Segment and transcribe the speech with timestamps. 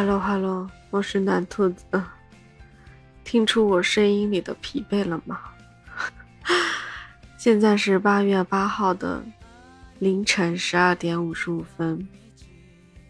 [0.00, 1.84] Hello Hello，我是男兔子，
[3.24, 5.40] 听出我声音里的疲惫了吗？
[7.36, 9.20] 现在是八月八号的
[9.98, 12.08] 凌晨十二点五十五分，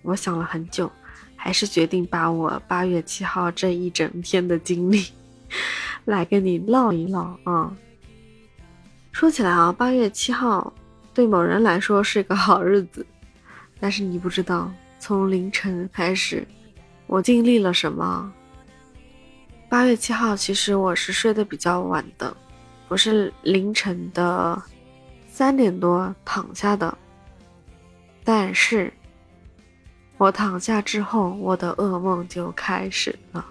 [0.00, 0.90] 我想了很久，
[1.36, 5.08] 还是决定把我八月七号这一整天的经历
[6.06, 7.70] 来跟你唠一唠啊。
[9.12, 10.72] 说起来啊，八月七号
[11.12, 13.06] 对某人来说是个好日子，
[13.78, 16.48] 但是你不知道，从凌晨开始。
[17.08, 18.30] 我经历了什么？
[19.66, 22.36] 八月七号，其实我是睡得比较晚的，
[22.88, 24.62] 我是凌晨的
[25.26, 26.96] 三点多躺下的。
[28.22, 28.92] 但是，
[30.18, 33.42] 我躺下之后，我的噩梦就开始了。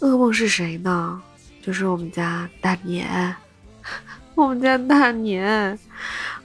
[0.00, 1.22] 噩梦是谁呢？
[1.62, 3.34] 就是我们家大年，
[4.34, 5.78] 我们家大年，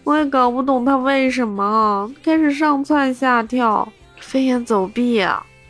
[0.03, 3.91] 我也搞不懂他为什么开始上蹿下跳。
[4.31, 5.27] 飞檐走壁，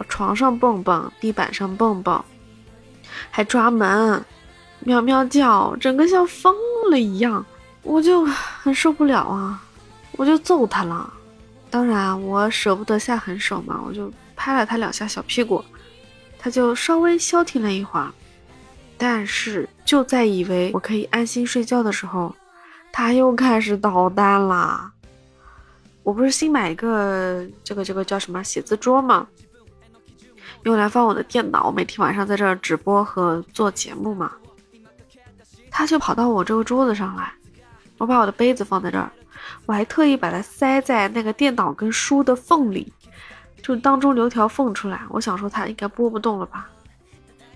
[0.08, 2.24] 床上蹦蹦，地板上蹦蹦，
[3.32, 4.24] 还抓门，
[4.82, 6.54] 喵喵叫，整个像疯
[6.92, 7.44] 了一样，
[7.82, 9.60] 我就很受不了啊，
[10.12, 11.12] 我就揍他了。
[11.72, 15.66] 当然，我舍不得下狠手嘛，我就拍了他两下小屁股，
[16.38, 18.12] 他就稍微消停了一会儿。
[18.96, 22.36] 但是就在以为我可以安心睡觉的时候，
[22.92, 24.91] 他又开始捣蛋啦。
[26.04, 29.28] 我不是新买一个这个这个叫什么写字桌吗？
[30.64, 34.32] 用来放我的电脑，每天晚上在这儿直播和做节目嘛。
[35.70, 37.34] 他就跑到我这个桌子上来，
[37.98, 39.12] 我把我的杯子放在这儿，
[39.66, 42.92] 我还特意把它塞在那个电脑跟书的缝里，
[43.62, 45.02] 就当中留条缝出来。
[45.10, 46.70] 我想说他应该拨不动了吧，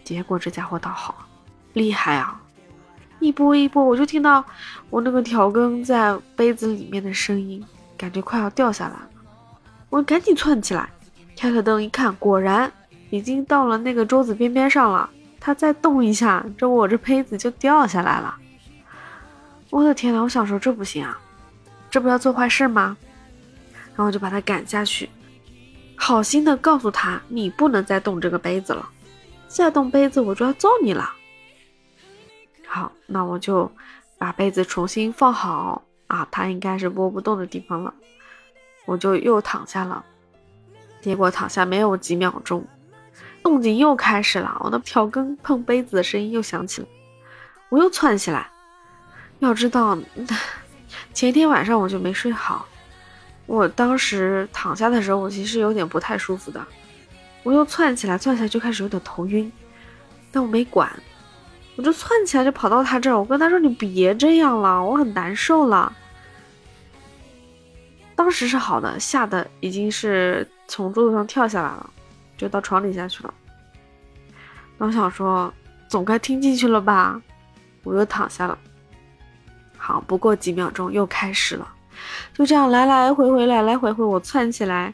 [0.04, 1.28] 结果这家伙倒好，
[1.74, 2.42] 厉害啊！
[3.20, 4.44] 一拨一拨，我就听到
[4.90, 7.64] 我那个调羹在杯子里面的声音。
[7.98, 9.10] 感觉快要掉下来了，
[9.90, 10.90] 我赶紧窜起来，
[11.38, 12.72] 开了灯一看，果然
[13.10, 15.10] 已经到了那个桌子边边上了。
[15.40, 18.36] 它再动一下，这我这杯子就掉下来了。
[19.70, 21.20] 我的天呐，我想说这不行啊，
[21.90, 22.98] 这不要做坏事吗？
[23.90, 25.08] 然后我就把他赶下去，
[25.96, 28.90] 好心的告诉他，你不能再动这个杯子了，
[29.48, 31.14] 再动杯子我就要揍你了。
[32.68, 33.72] 好，那我就
[34.18, 35.84] 把杯子重新放好。
[36.08, 37.94] 啊，他应该是拨不动的地方了，
[38.86, 40.06] 我就又躺下了。
[41.02, 42.66] 结果躺下没有几秒钟，
[43.44, 46.88] 动静又开始了，我的调羹碰杯子的声音又响起了。
[47.70, 48.50] 我又窜起来，
[49.40, 49.98] 要知道
[51.14, 52.66] 前一天晚上我就没睡好，
[53.46, 56.66] 我当时躺下的时候，我其实有点不太舒服的。
[57.44, 59.52] 我又窜起来，窜起来就开始有点头晕，
[60.32, 60.92] 但我没管。
[61.76, 63.18] 我就窜起来，就跑到他这儿。
[63.18, 65.92] 我跟他说：“你别这样了，我很难受了。”
[68.16, 71.90] 当时是好的，吓得已经是从桌子上跳下来了，
[72.38, 73.34] 就到床底下去了。
[74.78, 75.54] 我想说，
[75.90, 77.22] 总该听进去了吧？
[77.84, 78.58] 我又躺下了。
[79.78, 81.68] 好，不过几秒钟又开始了，
[82.34, 84.04] 就这样来来回回，来来回回。
[84.04, 84.94] 我窜起来，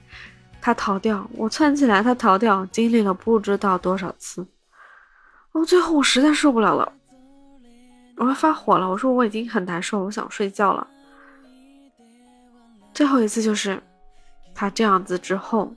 [0.59, 2.66] 他逃掉；我窜起来，他逃掉。
[2.66, 4.46] 经历了不知道多少次。
[5.53, 6.94] 哦，最后我实在受不了了，
[8.17, 8.89] 我要发火了。
[8.89, 10.88] 我说我已经很难受，我想睡觉了。
[12.94, 13.81] 最后一次就是
[14.53, 15.73] 他这样子之后，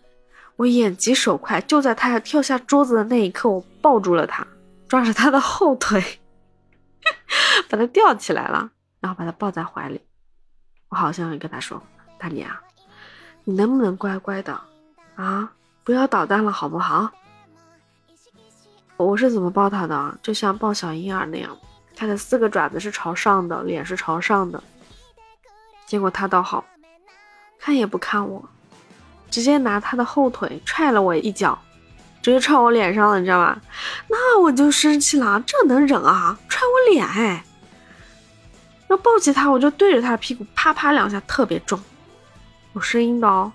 [0.56, 4.46] 我眼疾手快，就在他要跳下桌子的那一刻，我抱住了他，
[4.88, 6.02] 抓着他的后腿，
[7.68, 8.70] 把他吊起来了，
[9.00, 10.00] 然后把他抱在怀里。
[10.88, 11.82] 我好像跟他说
[12.18, 12.60] ：“大李啊，
[13.42, 14.60] 你能不能乖乖的
[15.16, 15.52] 啊，
[15.82, 17.10] 不要捣蛋了，好不好？”
[18.96, 20.18] 我是怎么抱他的？
[20.22, 21.56] 就像抱小婴儿那样，
[21.96, 24.62] 他的四个爪子是朝上的，脸是朝上的。
[25.86, 26.64] 结果他倒好，
[27.58, 28.42] 看也不看我，
[29.30, 31.58] 直接拿他的后腿踹了我一脚，
[32.22, 33.60] 直接踹我脸上了，你知道吗？
[34.08, 36.38] 那我就生气了，这能忍啊？
[36.48, 37.44] 踹我脸哎！
[38.88, 41.78] 要抱起他，我就对着他的屁股啪啪两下，特别重，
[42.74, 43.52] 有声音的哦。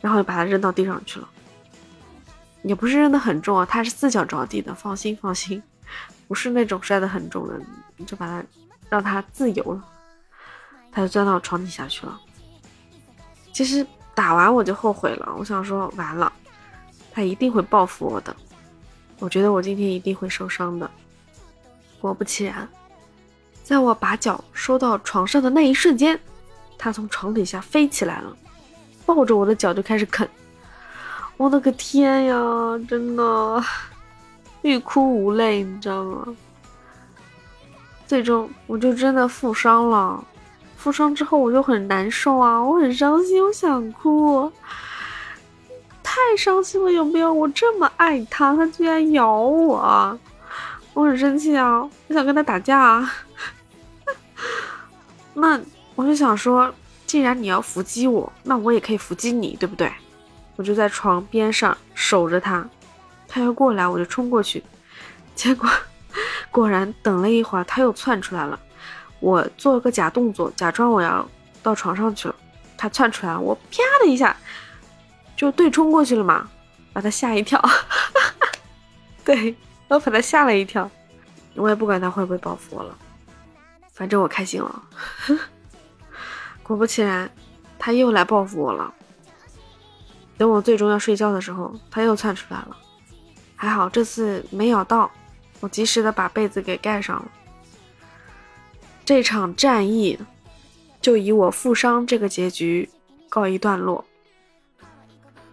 [0.00, 1.28] 然后就把他扔到地上去了。
[2.70, 5.60] 也不是扔的很重啊，他是四脚着地的，放心放心，
[6.28, 7.60] 不是那种摔得很重的，
[7.96, 8.44] 你就把他
[8.88, 9.84] 让他自由了，
[10.92, 12.20] 他就钻到床底下去了。
[13.52, 13.84] 其实
[14.14, 16.32] 打完我就后悔了，我想说完了，
[17.10, 18.36] 他一定会报复我的，
[19.18, 20.88] 我觉得我今天一定会受伤的。
[22.00, 22.68] 果不其然，
[23.64, 26.16] 在我把脚收到床上的那一瞬间，
[26.78, 28.36] 他从床底下飞起来了，
[29.04, 30.28] 抱着我的脚就开始啃。
[31.40, 32.36] 我的个天呀，
[32.86, 33.64] 真的
[34.60, 36.36] 欲哭无泪，你知道吗？
[38.06, 40.22] 最终我就真的负伤了，
[40.76, 44.52] 负伤之后我就很难受啊，我很伤心，我想哭。
[46.02, 47.32] 太伤心了，有没有？
[47.32, 50.18] 我这么爱他，他居然咬我，
[50.92, 51.80] 我很生气啊！
[52.08, 53.10] 我想跟他打架。
[55.32, 55.58] 那
[55.94, 56.70] 我就想说，
[57.06, 59.90] 既然你要伏击我，那我也可以伏击你，对不对？
[60.60, 62.68] 我就在床边上守着他，
[63.26, 64.62] 他要过来我就冲过去，
[65.34, 65.66] 结果
[66.50, 68.60] 果然等了一会儿，他又窜出来了。
[69.20, 71.26] 我做了个假动作，假装我要
[71.62, 72.34] 到床上去了，
[72.76, 74.36] 他窜出来，我啪的一下
[75.34, 76.46] 就对冲过去了嘛，
[76.92, 77.58] 把他吓一跳。
[79.24, 79.56] 对
[79.88, 80.90] 我把他吓了一跳，
[81.54, 82.94] 我也不管他会不会报复我了。
[83.94, 84.82] 反正我开心了，
[86.62, 87.30] 果不其然，
[87.78, 88.92] 他又来报复我了。
[90.40, 92.74] 等我最终要睡觉的时候，它又窜出来了。
[93.54, 95.10] 还好这次没咬到，
[95.60, 97.30] 我及时的把被子给盖上了。
[99.04, 100.18] 这场战役
[100.98, 102.88] 就以我负伤这个结局
[103.28, 104.02] 告一段落。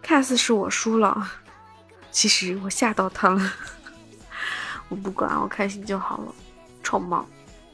[0.02, 1.32] 看似是我输了，
[2.10, 3.54] 其实我吓到他了。
[4.88, 6.34] 我不管，我开心就好了。
[6.82, 7.26] 臭猫。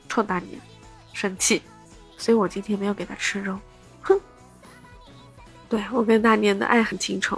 [0.09, 0.59] 臭大年，
[1.13, 1.62] 生气，
[2.18, 3.59] 所以我今天没有给他吃肉。
[5.74, 7.36] 对我跟大年的爱很情仇。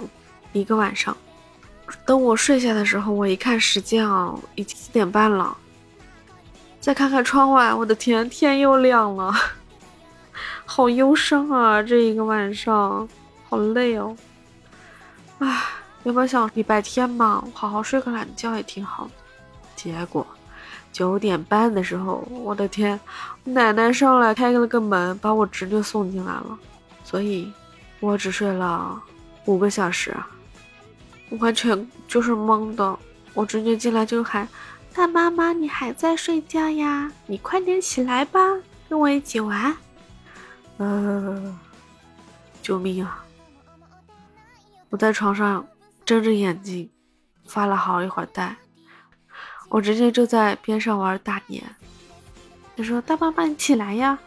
[0.52, 1.16] 一个晚上，
[2.04, 5.56] 等我睡下的时候，我一看时间啊，已经四点半了。
[6.78, 9.32] 再看看窗外，我的天，天又亮了，
[10.66, 11.82] 好忧伤啊！
[11.82, 13.08] 这一个晚上，
[13.48, 14.14] 好累哦。
[15.38, 15.62] 唉，
[16.04, 19.08] 原本想礼拜天嘛，好好睡个懒觉也挺好，
[19.74, 20.26] 结果。
[20.92, 23.00] 九点半的时候，我的天，
[23.44, 26.58] 奶奶上来开了个门，把我侄女送进来了，
[27.02, 27.50] 所以，
[28.00, 29.02] 我只睡了
[29.46, 30.14] 五个小时，
[31.40, 32.98] 完全就是懵的。
[33.34, 34.48] 我侄女进来就喊
[34.94, 37.10] ：“大妈妈，你还在睡觉呀？
[37.26, 38.40] 你快点起来吧，
[38.88, 39.76] 跟我一起玩。”
[40.78, 41.58] 呃，
[42.62, 43.24] 救命啊！
[44.90, 45.66] 我在床上
[46.04, 46.90] 睁着眼睛，
[47.46, 48.54] 发了好一会儿呆。
[49.68, 51.64] 我直接就在边上玩大年，
[52.76, 54.18] 他说：“大妈妈，你起来呀，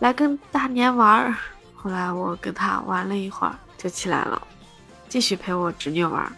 [0.00, 1.34] 来跟大年玩。”
[1.82, 4.40] 后来我跟他玩了一会儿，就起来了，
[5.08, 6.32] 继续陪我侄女玩。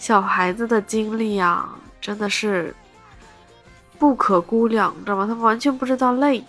[0.00, 2.74] 小孩子的精力啊，真的是
[4.00, 5.26] 不可估量，知道吗？
[5.28, 6.42] 他们完全不知道累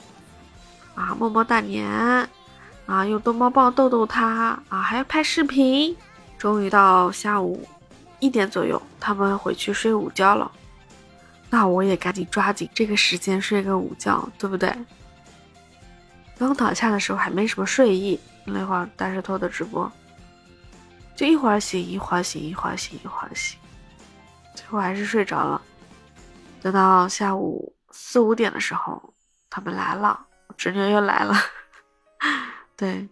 [0.95, 1.88] 啊，摸摸大年
[2.88, 5.95] 啊，用逗猫棒逗逗他啊，还要拍视频。
[6.40, 7.66] 终于到下午
[8.19, 10.51] 一点左右，他们回去睡午觉了。
[11.50, 14.75] 那我也赶紧抓紧这个时间睡个午觉，对不对？
[16.44, 19.90] 刚躺下的时候还没什么睡意，那会儿大石头的直播，
[21.16, 23.57] 就一会儿醒一会儿醒一会儿醒一会儿醒，
[24.54, 25.62] 最后还是睡着了。
[26.62, 29.13] 等到下午四五点的时候，
[29.50, 31.36] 他们来了，侄女又来了。
[32.75, 33.07] 对，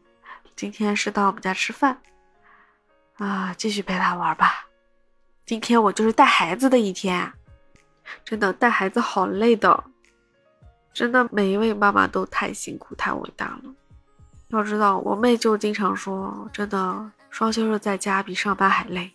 [0.55, 1.97] 今天是到我们家吃饭
[3.17, 4.67] 啊，继续陪他玩吧。
[5.45, 7.31] 今天我就是带孩子的一天。
[8.25, 9.83] 真的带孩子好累的，
[10.93, 13.73] 真的每一位妈妈都太辛苦太伟大了。
[14.49, 19.11] 要知道，我妹就经常说，真的双休日在家比上班还累。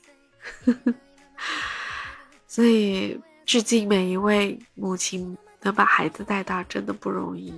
[2.49, 7.53] 所以，致敬每一位母亲能把孩子带大，真的不容易，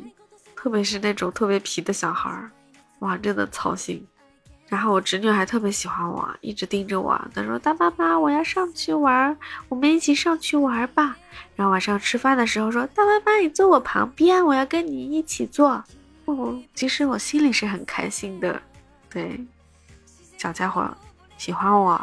[0.56, 2.50] 特别是那种特别皮的小孩儿，
[2.98, 4.04] 哇，真的操心。
[4.68, 7.18] 然后我侄女还特别喜欢我，一直盯着我。
[7.34, 9.34] 她说：“大妈妈，我要上去玩，
[9.68, 11.16] 我们一起上去玩吧。”
[11.56, 15.82] 然后晚上吃饭的时候说：“大妈妈，你坐我旁边，我要跟你一起坐。”
[16.26, 18.60] 哦，其实我心里是很开心的。
[19.08, 19.40] 对，
[20.36, 20.86] 小家伙
[21.38, 21.98] 喜欢我，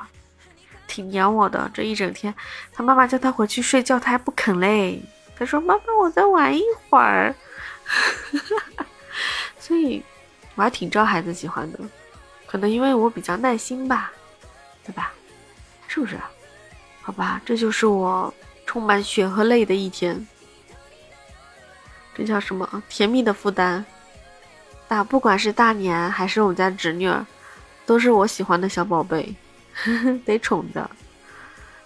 [0.88, 1.70] 挺黏我的。
[1.72, 2.34] 这一整天，
[2.74, 5.00] 他妈妈叫他回去睡觉，他还不肯嘞。
[5.38, 7.36] 他说：“妈妈，我再玩一会儿。
[9.60, 10.04] ”所以，
[10.56, 11.80] 我还挺招孩子喜欢的。
[12.46, 14.12] 可能因为我比较耐心吧，
[14.86, 15.12] 对吧？
[15.88, 16.18] 是不是？
[17.02, 18.34] 好吧，这就是我
[18.66, 20.26] 充满血和泪的一天。
[22.14, 22.84] 这叫什么？
[22.90, 23.86] 甜蜜的负担。
[24.88, 27.26] 大，不管是大年还是我们家侄女儿，
[27.86, 29.36] 都是我喜欢的小宝贝，
[30.26, 30.90] 得宠着。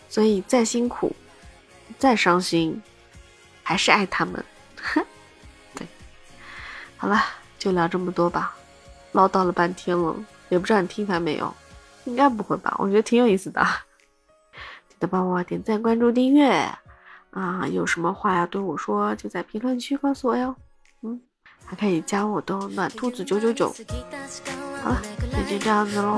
[0.10, 1.16] 所以再辛苦，
[1.98, 2.82] 再伤心，
[3.64, 4.44] 还是爱他们。
[5.76, 5.88] 对，
[6.98, 7.24] 好了，
[7.58, 8.56] 就聊这么多吧，
[9.12, 10.16] 唠叨了半天了。
[10.50, 11.54] 也不知道你听完没有，
[12.06, 12.76] 应该不会吧？
[12.78, 13.66] 我觉得挺有意思的，
[14.90, 16.50] 记得帮我点赞、关注、订阅
[17.32, 17.68] 啊！
[17.72, 20.56] 有什么话要对我说，就在评论区告诉我哟。
[21.04, 21.20] 嗯，
[21.66, 23.74] 还可以加我的暖兔子九九九。
[24.82, 25.02] 好了，
[25.32, 26.18] 那就这样子喽，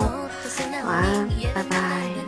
[0.85, 2.20] 晚安，拜拜。